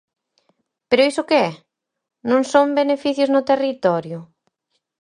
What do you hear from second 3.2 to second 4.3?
no territorio?